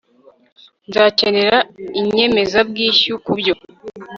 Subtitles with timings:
[0.89, 1.57] nzakenera
[1.99, 3.53] inyemezabwishyu kubyo